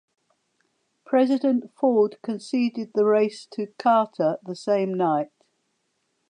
President 1.05 1.71
Ford 1.75 2.17
conceded 2.23 2.89
the 2.95 3.05
race 3.05 3.45
to 3.45 3.67
Carter 3.77 4.39
the 4.41 4.55
same 4.55 4.91
night. 4.95 5.29